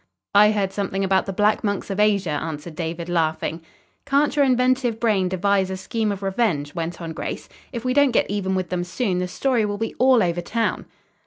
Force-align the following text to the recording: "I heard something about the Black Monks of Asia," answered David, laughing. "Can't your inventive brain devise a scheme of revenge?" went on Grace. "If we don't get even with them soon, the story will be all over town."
"I 0.33 0.49
heard 0.49 0.73
something 0.73 1.03
about 1.03 1.27
the 1.27 1.31
Black 1.31 1.63
Monks 1.63 1.91
of 1.91 1.99
Asia," 1.99 2.31
answered 2.31 2.73
David, 2.73 3.07
laughing. 3.07 3.61
"Can't 4.07 4.35
your 4.35 4.43
inventive 4.43 4.99
brain 4.99 5.29
devise 5.29 5.69
a 5.69 5.77
scheme 5.77 6.11
of 6.11 6.23
revenge?" 6.23 6.73
went 6.73 6.99
on 6.99 7.13
Grace. 7.13 7.47
"If 7.71 7.85
we 7.85 7.93
don't 7.93 8.09
get 8.09 8.27
even 8.27 8.55
with 8.55 8.69
them 8.69 8.83
soon, 8.83 9.19
the 9.19 9.27
story 9.27 9.63
will 9.63 9.77
be 9.77 9.93
all 9.99 10.23
over 10.23 10.41
town." 10.41 10.87